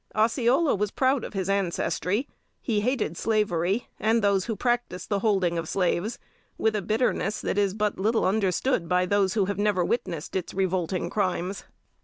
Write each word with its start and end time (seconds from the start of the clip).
Osceola 0.15 0.73
was 0.73 0.89
proud 0.89 1.23
of 1.23 1.33
his 1.33 1.47
ancestry. 1.47 2.27
He 2.59 2.81
hated 2.81 3.15
slavery, 3.15 3.87
and 3.99 4.23
those 4.23 4.45
who 4.45 4.55
practiced 4.55 5.09
the 5.09 5.19
holding 5.19 5.59
of 5.59 5.69
slaves, 5.69 6.17
with 6.57 6.75
a 6.75 6.81
bitterness 6.81 7.39
that 7.41 7.59
is 7.59 7.75
but 7.75 7.99
little 7.99 8.25
understood 8.25 8.89
by 8.89 9.05
those 9.05 9.35
who 9.35 9.45
have 9.45 9.59
never 9.59 9.85
witnessed 9.85 10.35
its 10.35 10.55
revolting 10.55 11.11
crimes. 11.11 11.65